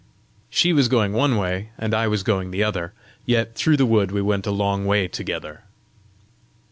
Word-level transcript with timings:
She 0.49 0.73
was 0.73 0.87
going 0.87 1.13
one 1.13 1.37
way 1.37 1.69
and 1.77 1.93
I 1.93 2.07
was 2.07 2.23
going 2.23 2.49
the 2.49 2.63
other, 2.63 2.91
yet 3.23 3.53
through 3.53 3.77
the 3.77 3.85
wood 3.85 4.11
we 4.11 4.19
went 4.19 4.47
a 4.47 4.51
long 4.51 4.87
way 4.87 5.07
together. 5.07 5.63